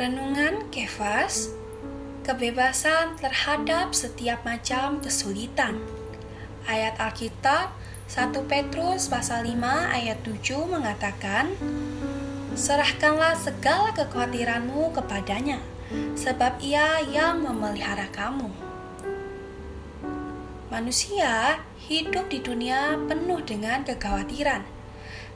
Renungan 0.00 0.72
Kefas 0.72 1.52
Kebebasan 2.24 3.20
terhadap 3.20 3.92
setiap 3.92 4.40
macam 4.48 4.96
kesulitan. 5.04 5.76
Ayat 6.64 6.96
Alkitab 6.96 7.76
1 8.08 8.32
Petrus 8.48 9.12
pasal 9.12 9.44
5 9.44 9.60
ayat 9.92 10.24
7 10.24 10.72
mengatakan 10.72 11.52
Serahkanlah 12.56 13.36
segala 13.36 13.92
kekhawatiranmu 13.92 14.96
kepadanya 14.96 15.60
Sebab 16.16 16.64
ia 16.64 17.04
yang 17.04 17.44
memelihara 17.44 18.08
kamu. 18.08 18.48
Manusia 20.72 21.60
hidup 21.76 22.32
di 22.32 22.40
dunia 22.40 22.96
penuh 23.04 23.44
dengan 23.44 23.84
kekhawatiran. 23.84 24.64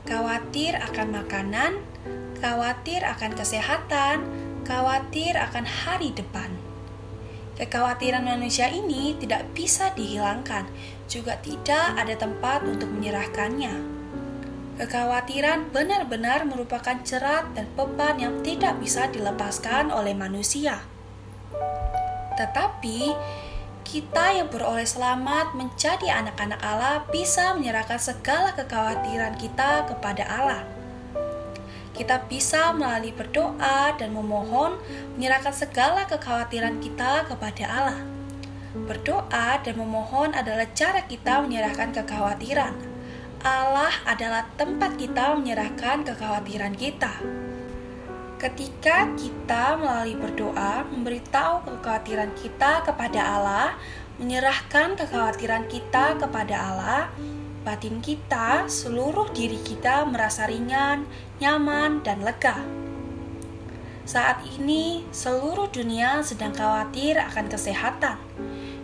Khawatir 0.09 0.73
akan 0.81 1.21
makanan, 1.21 1.85
khawatir 2.41 3.05
akan 3.05 3.33
kesehatan, 3.37 4.25
khawatir 4.65 5.37
akan 5.37 5.63
hari 5.63 6.11
depan. 6.11 6.49
Kekhawatiran 7.55 8.27
manusia 8.27 8.67
ini 8.67 9.15
tidak 9.15 9.47
bisa 9.55 9.95
dihilangkan, 9.95 10.67
juga 11.07 11.39
tidak 11.39 11.95
ada 11.95 12.11
tempat 12.19 12.67
untuk 12.67 12.91
menyerahkannya. 12.91 13.71
Kekhawatiran 14.75 15.71
benar-benar 15.71 16.43
merupakan 16.43 16.99
cerat 16.99 17.55
dan 17.55 17.71
beban 17.79 18.19
yang 18.19 18.43
tidak 18.43 18.75
bisa 18.83 19.07
dilepaskan 19.07 19.87
oleh 19.87 20.11
manusia. 20.11 20.83
Tetapi, 22.35 23.15
kita 23.87 24.35
yang 24.35 24.51
beroleh 24.51 24.83
selamat 24.83 25.55
menjadi 25.55 26.11
anak-anak 26.19 26.59
Allah 26.59 27.07
bisa 27.07 27.55
menyerahkan 27.55 28.01
segala 28.01 28.51
kekhawatiran 28.51 29.39
kita 29.39 29.87
kepada 29.87 30.27
Allah 30.27 30.67
kita 31.95 32.27
bisa 32.27 32.75
melalui 32.75 33.15
berdoa 33.15 33.95
dan 33.95 34.11
memohon 34.11 34.75
menyerahkan 35.15 35.55
segala 35.55 36.03
kekhawatiran 36.03 36.83
kita 36.83 37.23
kepada 37.31 37.63
Allah. 37.65 37.99
Berdoa 38.75 39.63
dan 39.63 39.79
memohon 39.79 40.35
adalah 40.35 40.67
cara 40.75 41.07
kita 41.07 41.39
menyerahkan 41.47 41.95
kekhawatiran. 41.95 42.75
Allah 43.39 43.93
adalah 44.03 44.43
tempat 44.59 44.99
kita 44.99 45.39
menyerahkan 45.39 46.03
kekhawatiran 46.03 46.75
kita. 46.75 47.15
Ketika 48.35 49.15
kita 49.15 49.79
melalui 49.79 50.19
berdoa 50.19 50.83
memberitahu 50.91 51.63
kekhawatiran 51.63 52.35
kita 52.35 52.83
kepada 52.83 53.21
Allah, 53.23 53.79
menyerahkan 54.19 54.99
kekhawatiran 54.99 55.71
kita 55.71 56.19
kepada 56.19 56.55
Allah, 56.59 57.01
batin 57.65 57.97
kita, 57.97 58.69
seluruh 58.69 59.33
diri 59.33 59.57
kita 59.57 60.05
merasa 60.05 60.45
ringan, 60.45 61.09
nyaman, 61.41 62.05
dan 62.05 62.21
lega. 62.21 62.61
Saat 64.05 64.45
ini, 64.53 65.01
seluruh 65.09 65.73
dunia 65.73 66.21
sedang 66.21 66.53
khawatir 66.53 67.17
akan 67.17 67.49
kesehatan. 67.49 68.21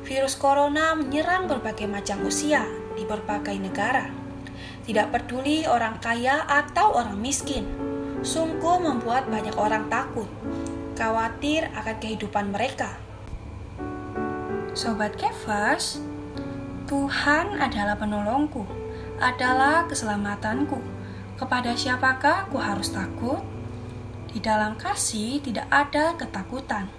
Virus 0.01 0.33
corona 0.33 0.97
menyerang 0.97 1.45
berbagai 1.45 1.85
macam 1.85 2.25
usia 2.25 2.65
di 2.97 3.05
berbagai 3.05 3.53
negara. 3.61 4.09
Tidak 4.81 5.13
peduli 5.13 5.69
orang 5.69 6.01
kaya 6.01 6.41
atau 6.49 6.97
orang 6.97 7.21
miskin, 7.21 7.69
sungguh 8.25 8.81
membuat 8.81 9.29
banyak 9.29 9.53
orang 9.61 9.85
takut, 9.93 10.25
khawatir 10.97 11.69
akan 11.77 11.95
kehidupan 12.01 12.49
mereka. 12.49 12.97
Sobat 14.73 15.13
Kefas, 15.21 16.01
Tuhan 16.91 17.55
adalah 17.55 17.95
penolongku, 17.95 18.67
adalah 19.23 19.87
keselamatanku. 19.87 20.75
Kepada 21.39 21.71
siapakah 21.71 22.51
ku 22.51 22.59
harus 22.59 22.91
takut? 22.91 23.39
Di 24.27 24.43
dalam 24.43 24.75
kasih 24.75 25.39
tidak 25.39 25.71
ada 25.71 26.19
ketakutan. 26.19 26.91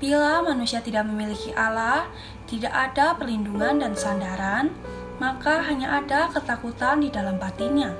Bila 0.00 0.40
manusia 0.40 0.80
tidak 0.80 1.04
memiliki 1.04 1.52
Allah, 1.52 2.08
tidak 2.48 2.72
ada 2.72 3.12
perlindungan 3.12 3.84
dan 3.84 3.92
sandaran, 3.92 4.72
maka 5.20 5.68
hanya 5.68 6.00
ada 6.00 6.32
ketakutan 6.32 7.04
di 7.04 7.12
dalam 7.12 7.36
batinnya. 7.36 7.92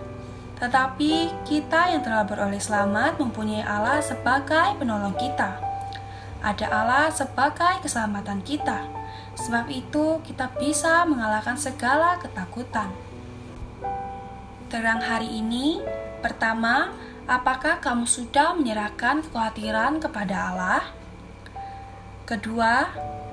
Tetapi 0.56 1.44
kita 1.44 1.92
yang 1.92 2.00
telah 2.00 2.24
beroleh 2.24 2.56
selamat 2.56 3.20
mempunyai 3.20 3.60
Allah 3.60 4.00
sebagai 4.00 4.72
penolong 4.80 5.12
kita. 5.20 5.60
Ada 6.40 6.64
Allah 6.72 7.12
sebagai 7.12 7.84
keselamatan 7.84 8.40
kita 8.40 8.99
Sebab 9.38 9.70
itu, 9.70 10.18
kita 10.26 10.50
bisa 10.58 11.06
mengalahkan 11.06 11.54
segala 11.54 12.18
ketakutan. 12.18 12.90
Terang 14.70 15.02
hari 15.02 15.42
ini, 15.42 15.82
pertama, 16.22 16.94
apakah 17.26 17.82
kamu 17.82 18.06
sudah 18.06 18.54
menyerahkan 18.54 19.22
kekhawatiran 19.26 19.98
kepada 20.02 20.54
Allah? 20.54 20.82
Kedua, 22.26 22.86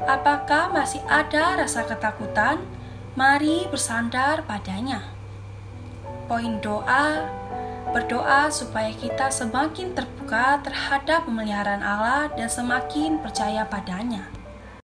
apakah 0.10 0.74
masih 0.74 1.02
ada 1.06 1.58
rasa 1.62 1.86
ketakutan? 1.86 2.62
Mari 3.18 3.66
bersandar 3.70 4.46
padanya. 4.46 5.02
Poin 6.30 6.62
doa: 6.62 7.26
berdoa 7.90 8.54
supaya 8.54 8.94
kita 8.94 9.34
semakin 9.34 9.98
terbuka 9.98 10.62
terhadap 10.62 11.26
pemeliharaan 11.26 11.82
Allah 11.82 12.30
dan 12.34 12.46
semakin 12.46 13.18
percaya 13.22 13.66
padanya. 13.66 14.37